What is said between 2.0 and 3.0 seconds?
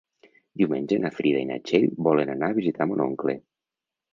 volen anar a visitar